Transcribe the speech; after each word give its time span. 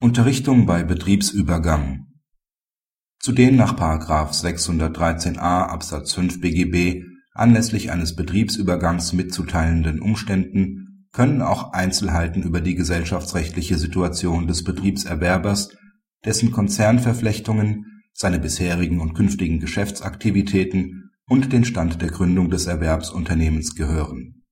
Unterrichtung 0.00 0.64
bei 0.64 0.84
Betriebsübergang 0.84 2.06
Zu 3.18 3.32
den 3.32 3.56
nach§ 3.56 3.76
613a 4.32 5.66
Absatz 5.66 6.14
5 6.14 6.40
BGB 6.40 7.02
anlässlich 7.34 7.90
eines 7.90 8.14
Betriebsübergangs 8.14 9.12
mitzuteilenden 9.12 10.00
Umständen 10.00 11.08
können 11.10 11.42
auch 11.42 11.72
Einzelheiten 11.72 12.44
über 12.44 12.60
die 12.60 12.76
gesellschaftsrechtliche 12.76 13.76
Situation 13.76 14.46
des 14.46 14.62
Betriebserwerbers, 14.62 15.76
dessen 16.24 16.52
Konzernverflechtungen, 16.52 18.02
seine 18.14 18.38
bisherigen 18.38 19.00
und 19.00 19.14
künftigen 19.14 19.58
Geschäftsaktivitäten 19.58 21.10
und 21.28 21.52
den 21.52 21.64
Stand 21.64 22.00
der 22.02 22.10
Gründung 22.10 22.50
des 22.50 22.66
Erwerbsunternehmens 22.66 23.74
gehören. 23.74 24.44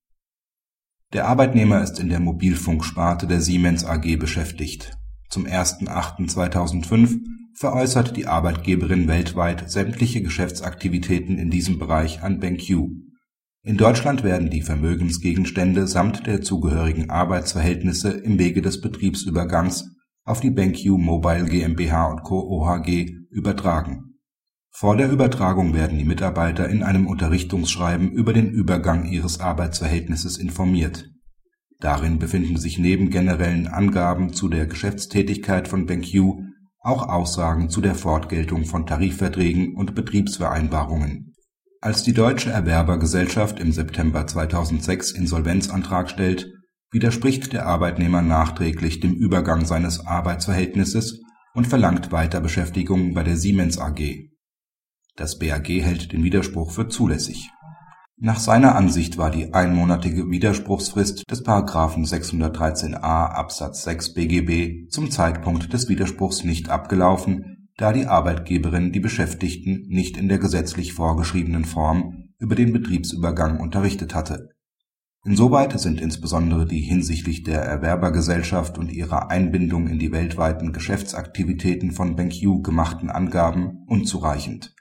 Der 1.13 1.29
Arbeitnehmer 1.29 1.85
ist 1.85 2.01
in 2.01 2.09
der 2.09 2.19
Mobilfunksparte 2.19 3.29
der 3.29 3.41
Siemens 3.41 3.85
AG 3.85 4.17
beschäftigt. 4.17 4.99
Zum 5.37 5.45
01.08.2005 5.45 7.21
veräußert 7.53 8.17
die 8.17 8.27
Arbeitgeberin 8.27 9.07
weltweit 9.07 9.71
sämtliche 9.71 10.23
Geschäftsaktivitäten 10.23 11.37
in 11.37 11.51
diesem 11.51 11.79
Bereich 11.79 12.23
an 12.23 12.41
BenQ. 12.41 12.71
In 13.63 13.77
Deutschland 13.77 14.25
werden 14.25 14.49
die 14.49 14.63
Vermögensgegenstände 14.63 15.89
samt 15.89 16.27
der 16.27 16.41
zugehörigen 16.41 17.11
Arbeitsverhältnisse 17.11 18.13
im 18.13 18.39
Wege 18.39 18.63
des 18.63 18.81
Betriebsübergangs 18.81 19.91
auf 20.25 20.41
die 20.41 20.49
BenQ 20.49 20.97
Mobile 20.97 21.45
GmbH 21.45 22.07
und 22.07 22.23
Co. 22.23 22.41
OHG 22.41 23.11
übertragen. 23.29 24.15
Vor 24.71 24.97
der 24.97 25.11
Übertragung 25.11 25.75
werden 25.75 25.99
die 25.99 26.07
Mitarbeiter 26.07 26.67
in 26.67 26.83
einem 26.83 27.07
Unterrichtungsschreiben 27.07 28.11
über 28.11 28.33
den 28.33 28.49
Übergang 28.49 29.05
ihres 29.05 29.39
Arbeitsverhältnisses 29.41 30.39
informiert. 30.39 31.11
Darin 31.79 32.19
befinden 32.19 32.57
sich 32.57 32.79
neben 32.79 33.11
generellen 33.11 33.67
Angaben 33.67 34.33
zu 34.33 34.49
der 34.49 34.67
Geschäftstätigkeit 34.67 35.69
von 35.69 35.87
BenQ 35.87 36.47
auch 36.81 37.09
Aussagen 37.09 37.69
zu 37.69 37.81
der 37.81 37.97
Fortgeltung 37.97 38.65
von 38.65 38.87
Tarifverträgen 38.87 39.75
und 39.75 39.95
Betriebsvereinbarungen. 39.95 41.35
Als 41.81 42.05
die 42.05 42.15
Deutsche 42.15 42.51
Erwerbergesellschaft 42.51 43.61
im 43.61 43.73
September 43.73 44.27
2006 44.27 45.11
Insolvenzantrag 45.11 46.09
stellt, 46.09 46.49
widerspricht 46.93 47.53
der 47.53 47.67
Arbeitnehmer 47.67 48.23
nachträglich 48.23 49.01
dem 49.01 49.13
Übergang 49.13 49.67
seines 49.67 50.07
Arbeitsverhältnisses 50.07 51.21
und 51.55 51.67
verlangt 51.67 52.13
Weiterbeschäftigung 52.13 53.15
bei 53.15 53.25
der 53.25 53.37
Siemens 53.37 53.79
AG. 53.79 54.31
Das 55.17 55.39
BAG 55.39 55.69
hält 55.69 56.13
den 56.13 56.23
Widerspruch 56.23 56.71
für 56.71 56.89
zulässig. 56.89 57.51
Nach 58.19 58.39
seiner 58.39 58.77
Ansicht 58.77 59.19
war 59.19 59.31
die 59.31 59.53
einmonatige 59.53 60.31
Widerspruchsfrist 60.31 61.31
des§ 61.31 61.45
613a 62.09 62.95
Absatz 62.95 63.83
6 63.83 64.15
BGB 64.15 64.91
zum 64.91 65.11
Zeitpunkt 65.11 65.73
des 65.73 65.89
Widerspruchs 65.89 66.43
nicht 66.43 66.71
abgelaufen, 66.71 67.69
da 67.77 67.93
die 67.93 68.07
Arbeitgeberin 68.07 68.93
die 68.93 69.01
Beschäftigten 69.01 69.87
nicht 69.89 70.17
in 70.17 70.29
der 70.29 70.39
gesetzlich 70.39 70.95
vorgeschriebenen 70.95 71.67
Form 71.67 72.31
über 72.39 72.55
den 72.55 72.73
Betriebsübergang 72.73 73.61
unterrichtet 73.61 74.15
hatte 74.15 74.57
Insoweit 75.27 75.79
sind 75.81 76.01
insbesondere 76.01 76.67
die 76.67 76.79
hinsichtlich 76.79 77.43
der 77.43 77.61
Erwerbergesellschaft 77.61 78.79
und 78.79 78.93
ihrer 78.93 79.29
Einbindung 79.29 79.89
in 79.89 79.99
die 79.99 80.13
weltweiten 80.13 80.73
Geschäftsaktivitäten 80.73 81.91
von 81.91 82.15
BenQ 82.15 82.63
gemachten 82.63 83.11
Angaben 83.11 83.83
unzureichend. 83.89 84.76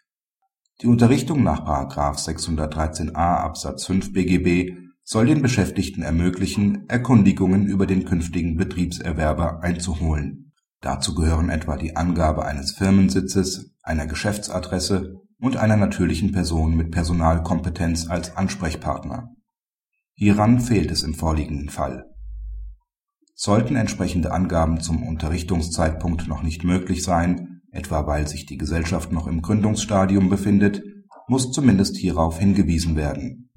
Die 0.86 0.92
Unterrichtung 0.92 1.42
nach§ 1.42 1.66
613a 1.96 3.16
Absatz 3.16 3.88
5 3.88 4.14
BGB 4.14 4.78
soll 5.02 5.26
den 5.26 5.42
Beschäftigten 5.42 6.04
ermöglichen, 6.04 6.88
Erkundigungen 6.88 7.66
über 7.66 7.88
den 7.88 8.06
künftigen 8.06 8.56
Betriebserwerber 8.56 9.64
einzuholen. 9.64 10.52
Dazu 10.82 11.16
gehören 11.16 11.50
etwa 11.50 11.76
die 11.76 11.96
Angabe 11.96 12.46
eines 12.46 12.74
Firmensitzes, 12.74 13.74
einer 13.82 14.06
Geschäftsadresse 14.06 15.16
und 15.40 15.58
einer 15.58 15.76
natürlichen 15.76 16.32
Person 16.32 16.78
mit 16.78 16.92
Personalkompetenz 16.92 18.08
als 18.08 18.38
Ansprechpartner 18.38 19.32
Hieran 20.14 20.60
fehlt 20.60 20.92
es 20.92 21.02
im 21.02 21.16
vorliegenden 21.16 21.70
Fall. 21.70 22.06
Sollten 23.34 23.76
entsprechende 23.76 24.32
Angaben 24.32 24.82
zum 24.82 25.02
Unterrichtungszeitpunkt 25.02 26.28
noch 26.28 26.44
nicht 26.44 26.64
möglich 26.64 27.02
sein, 27.02 27.55
etwa 27.76 28.08
weil 28.08 28.28
sich 28.28 28.46
die 28.46 28.58
Gesellschaft 28.58 29.12
noch 29.12 29.28
im 29.28 29.42
Gründungsstadium 29.42 30.30
befindet, 30.30 30.84
muss 31.28 31.52
zumindest 31.52 31.98
hierauf 31.98 32.40
hingewiesen 32.40 32.96
werden. 32.96 33.52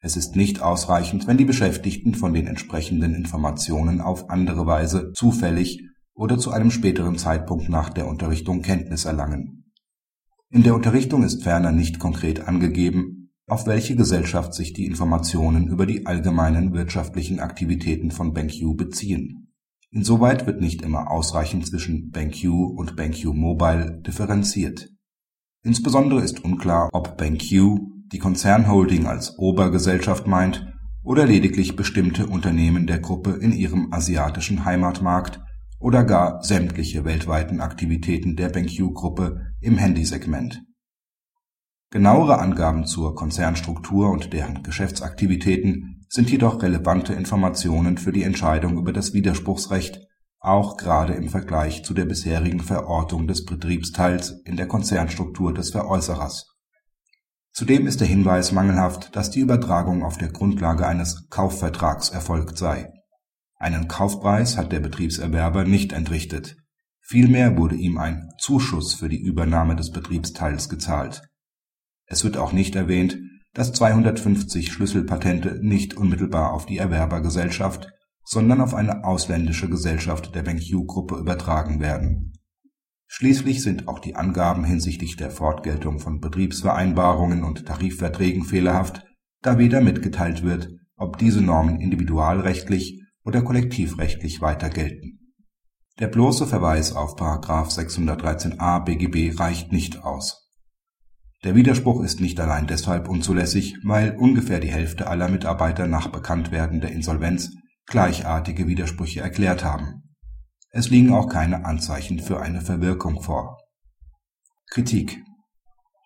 Es 0.00 0.16
ist 0.16 0.36
nicht 0.36 0.60
ausreichend, 0.60 1.26
wenn 1.26 1.38
die 1.38 1.44
Beschäftigten 1.44 2.14
von 2.14 2.34
den 2.34 2.46
entsprechenden 2.46 3.14
Informationen 3.14 4.00
auf 4.00 4.30
andere 4.30 4.66
Weise 4.66 5.12
zufällig 5.14 5.82
oder 6.14 6.38
zu 6.38 6.50
einem 6.50 6.70
späteren 6.70 7.16
Zeitpunkt 7.18 7.68
nach 7.68 7.90
der 7.90 8.06
Unterrichtung 8.06 8.62
Kenntnis 8.62 9.04
erlangen. 9.06 9.72
In 10.50 10.62
der 10.62 10.74
Unterrichtung 10.74 11.22
ist 11.22 11.42
ferner 11.42 11.72
nicht 11.72 11.98
konkret 11.98 12.46
angegeben 12.46 13.24
auf 13.46 13.66
welche 13.66 13.94
Gesellschaft 13.94 14.54
sich 14.54 14.72
die 14.72 14.86
Informationen 14.86 15.68
über 15.68 15.84
die 15.84 16.06
allgemeinen 16.06 16.72
wirtschaftlichen 16.72 17.40
Aktivitäten 17.40 18.10
von 18.10 18.32
BenQ 18.32 18.74
beziehen. 18.76 19.43
Insoweit 19.94 20.44
wird 20.48 20.60
nicht 20.60 20.82
immer 20.82 21.08
ausreichend 21.08 21.68
zwischen 21.68 22.10
BenQ 22.10 22.46
und 22.46 22.96
BenQ 22.96 23.26
Mobile 23.26 24.02
differenziert. 24.04 24.88
Insbesondere 25.62 26.20
ist 26.20 26.44
unklar, 26.44 26.88
ob 26.92 27.16
BenQ 27.16 27.78
die 28.12 28.18
Konzernholding 28.18 29.06
als 29.06 29.38
Obergesellschaft 29.38 30.26
meint 30.26 30.66
oder 31.04 31.26
lediglich 31.26 31.76
bestimmte 31.76 32.26
Unternehmen 32.26 32.88
der 32.88 32.98
Gruppe 32.98 33.38
in 33.40 33.52
ihrem 33.52 33.92
asiatischen 33.92 34.64
Heimatmarkt 34.64 35.40
oder 35.78 36.02
gar 36.02 36.42
sämtliche 36.42 37.04
weltweiten 37.04 37.60
Aktivitäten 37.60 38.34
der 38.34 38.48
BenQ-Gruppe 38.48 39.52
im 39.60 39.78
Handysegment 39.78 40.60
Genauere 41.94 42.40
Angaben 42.40 42.86
zur 42.86 43.14
Konzernstruktur 43.14 44.10
und 44.10 44.32
deren 44.32 44.64
Geschäftsaktivitäten 44.64 45.93
sind 46.14 46.30
jedoch 46.30 46.62
relevante 46.62 47.12
Informationen 47.12 47.98
für 47.98 48.12
die 48.12 48.22
Entscheidung 48.22 48.78
über 48.78 48.92
das 48.92 49.14
Widerspruchsrecht, 49.14 49.98
auch 50.38 50.76
gerade 50.76 51.14
im 51.14 51.28
Vergleich 51.28 51.84
zu 51.84 51.92
der 51.92 52.04
bisherigen 52.04 52.60
Verortung 52.60 53.26
des 53.26 53.44
Betriebsteils 53.44 54.40
in 54.44 54.56
der 54.56 54.68
Konzernstruktur 54.68 55.52
des 55.52 55.70
Veräußerers. 55.70 56.54
Zudem 57.50 57.88
ist 57.88 57.98
der 57.98 58.06
Hinweis 58.06 58.52
mangelhaft, 58.52 59.16
dass 59.16 59.32
die 59.32 59.40
Übertragung 59.40 60.04
auf 60.04 60.16
der 60.16 60.28
Grundlage 60.28 60.86
eines 60.86 61.28
Kaufvertrags 61.30 62.10
erfolgt 62.10 62.58
sei. 62.58 62.92
Einen 63.56 63.88
Kaufpreis 63.88 64.56
hat 64.56 64.70
der 64.70 64.78
Betriebserwerber 64.78 65.64
nicht 65.64 65.92
entrichtet. 65.92 66.54
Vielmehr 67.00 67.56
wurde 67.56 67.74
ihm 67.74 67.98
ein 67.98 68.28
Zuschuss 68.38 68.94
für 68.94 69.08
die 69.08 69.20
Übernahme 69.20 69.74
des 69.74 69.90
Betriebsteils 69.90 70.68
gezahlt 70.68 71.22
es 72.06 72.24
wird 72.24 72.36
auch 72.36 72.52
nicht 72.52 72.76
erwähnt, 72.76 73.18
dass 73.54 73.72
250 73.72 74.72
Schlüsselpatente 74.72 75.60
nicht 75.62 75.94
unmittelbar 75.94 76.52
auf 76.52 76.66
die 76.66 76.78
Erwerbergesellschaft, 76.78 77.88
sondern 78.24 78.60
auf 78.60 78.74
eine 78.74 79.04
ausländische 79.04 79.70
Gesellschaft 79.70 80.34
der 80.34 80.42
BenQ-Gruppe 80.42 81.16
übertragen 81.16 81.80
werden. 81.80 82.32
Schließlich 83.06 83.62
sind 83.62 83.86
auch 83.86 84.00
die 84.00 84.16
Angaben 84.16 84.64
hinsichtlich 84.64 85.16
der 85.16 85.30
Fortgeltung 85.30 86.00
von 86.00 86.20
Betriebsvereinbarungen 86.20 87.44
und 87.44 87.64
Tarifverträgen 87.64 88.44
fehlerhaft, 88.44 89.04
da 89.40 89.56
weder 89.56 89.80
mitgeteilt 89.80 90.42
wird, 90.42 90.70
ob 90.96 91.18
diese 91.18 91.40
Normen 91.40 91.80
individualrechtlich 91.80 93.02
oder 93.24 93.42
kollektivrechtlich 93.42 94.40
weiter 94.40 94.68
gelten. 94.68 95.20
Der 96.00 96.08
bloße 96.08 96.46
Verweis 96.46 96.92
auf§ 96.92 97.14
613a 97.46 98.84
BGB 98.84 99.38
reicht 99.38 99.70
nicht 99.70 100.02
aus 100.02 100.43
der 101.44 101.54
Widerspruch 101.54 102.02
ist 102.02 102.20
nicht 102.20 102.40
allein 102.40 102.66
deshalb 102.66 103.08
unzulässig, 103.08 103.76
weil 103.84 104.16
ungefähr 104.16 104.60
die 104.60 104.72
Hälfte 104.72 105.06
aller 105.08 105.28
Mitarbeiter 105.28 105.86
nach 105.86 106.08
Bekanntwerden 106.08 106.80
der 106.80 106.92
Insolvenz 106.92 107.50
gleichartige 107.86 108.66
Widersprüche 108.66 109.20
erklärt 109.20 109.62
haben. 109.62 110.02
Es 110.70 110.88
liegen 110.88 111.12
auch 111.12 111.28
keine 111.28 111.66
Anzeichen 111.66 112.18
für 112.18 112.40
eine 112.40 112.62
Verwirkung 112.62 113.20
vor. 113.22 113.58
Kritik 114.70 115.22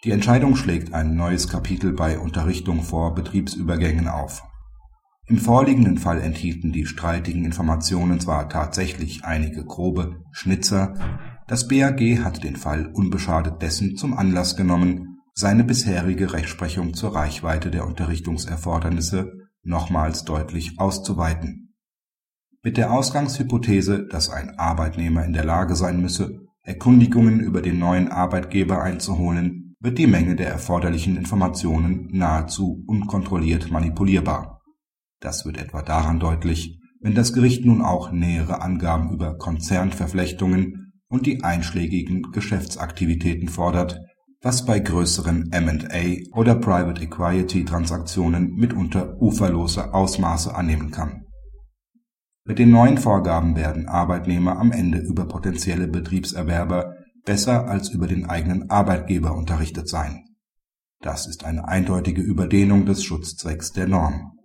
Die 0.05 0.11
Entscheidung 0.11 0.57
schlägt 0.57 0.93
ein 0.93 1.15
neues 1.15 1.49
Kapitel 1.49 1.93
bei 1.93 2.19
Unterrichtung 2.19 2.83
vor 2.83 3.15
Betriebsübergängen 3.15 4.09
auf. 4.09 4.43
Im 5.27 5.39
vorliegenden 5.39 5.99
Fall 5.99 6.21
enthielten 6.21 6.73
die 6.73 6.87
streitigen 6.87 7.45
Informationen 7.45 8.19
zwar 8.19 8.49
tatsächlich 8.49 9.25
einige 9.25 9.65
grobe 9.65 10.23
Schnitzer, 10.33 10.95
das 11.47 11.69
BAG 11.69 12.01
hat 12.25 12.43
den 12.45 12.57
Fall 12.57 12.87
unbeschadet 12.87 13.63
dessen 13.63 13.97
zum 13.97 14.17
Anlass 14.17 14.57
genommen, 14.57 15.18
seine 15.39 15.63
bisherige 15.63 16.33
Rechtsprechung 16.33 16.95
zur 16.95 17.15
Reichweite 17.15 17.71
der 17.71 17.87
Unterrichtungserfordernisse 17.87 19.35
nochmals 19.63 20.25
deutlich 20.25 20.81
auszuweiten. 20.81 21.77
Mit 22.65 22.77
der 22.77 22.93
Ausgangshypothese, 22.93 24.09
dass 24.09 24.31
ein 24.31 24.59
Arbeitnehmer 24.59 25.25
in 25.25 25.33
der 25.33 25.45
Lage 25.45 25.77
sein 25.77 26.03
müsse, 26.03 26.41
Erkundigungen 26.63 27.39
über 27.39 27.63
den 27.63 27.79
neuen 27.79 28.09
Arbeitgeber 28.09 28.83
einzuholen, 28.83 29.77
wird 29.79 29.99
die 29.99 30.09
Menge 30.09 30.35
der 30.35 30.49
erforderlichen 30.49 31.17
Informationen 31.17 32.09
nahezu 32.11 32.83
unkontrolliert 32.89 33.71
manipulierbar. 33.71 34.61
Das 35.21 35.45
wird 35.45 35.57
etwa 35.57 35.83
daran 35.83 36.19
deutlich, 36.19 36.81
Wenn 37.01 37.15
das 37.15 37.33
Gericht 37.33 37.65
nun 37.65 37.81
auch 37.81 38.11
nähere 38.11 38.61
Angaben 38.61 39.13
über 39.13 39.39
Konzernverflechtungen 39.39 40.95
und 41.09 41.27
die 41.27 41.45
einschlägigen 41.45 42.23
Geschäftsaktivitäten 42.33 43.49
fordert, 43.49 44.01
was 44.41 44.65
bei 44.65 44.79
größeren 44.79 45.51
M&A 45.51 46.37
oder 46.37 46.55
Private 46.55 47.03
Equity 47.03 47.65
Transaktionen 47.65 48.55
mitunter 48.55 49.21
uferlose 49.21 49.93
Ausmaße 49.93 50.55
annehmen 50.55 50.91
kann. 50.91 51.25
Mit 52.45 52.59
den 52.59 52.71
neuen 52.71 52.99
Vorgaben 52.99 53.57
werden 53.57 53.89
Arbeitnehmer 53.89 54.59
am 54.59 54.73
Ende 54.73 54.99
über 54.99 55.27
potenzielle 55.27 55.89
Betriebserwerber 55.89 56.95
besser 57.25 57.69
als 57.69 57.91
über 57.91 58.07
den 58.07 58.27
eigenen 58.27 58.71
Arbeitgeber 58.71 59.35
unterrichtet 59.35 59.89
sein. 59.89 60.25
Das 61.01 61.27
ist 61.27 61.45
eine 61.45 61.69
eindeutige 61.69 62.23
Überdehnung 62.23 62.87
des 62.87 63.05
Schutzzwecks 63.05 63.73
der 63.73 63.87
Norm 63.87 64.38